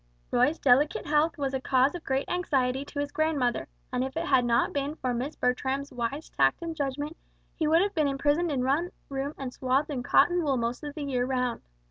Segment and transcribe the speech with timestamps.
[0.31, 4.25] Roy's delicate health was a cause of great anxiety to his grandmother, and if it
[4.25, 7.15] had not been for Miss Bertram's wise tact and judgment,
[7.53, 10.95] he would have been imprisoned in one room and swathed in cotton wool most of
[10.95, 11.61] the year round.